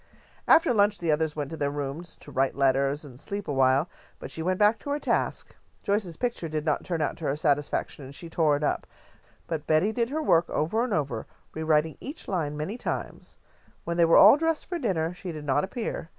[0.47, 4.31] After lunch the others went to their rooms to write letters and sleep awhile, but
[4.31, 5.55] she went back to her task.
[5.83, 8.87] Joyce's picture did not turn out to her satisfaction, and she tore it up,
[9.45, 13.37] but Betty did her work over and over, rewriting each line many times.
[13.83, 16.09] When they were all dressed for dinner, she did not appear.